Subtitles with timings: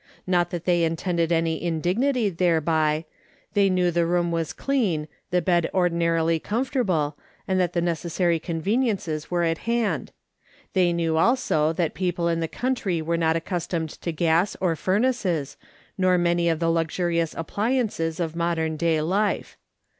[0.25, 3.05] Not that they intended any indignity thereby;
[3.53, 9.29] they knew the room was clean, the bed ordinarily comfortable, and that the necessary conveniences
[9.29, 10.11] were at hand;
[10.73, 15.55] they knew, also, that people in the country were not accustomed to gas or furnaces,
[15.99, 19.55] nor many of the luxurious appliances of modern city life.